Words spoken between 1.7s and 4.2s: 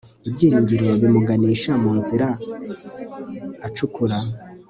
munzira acukura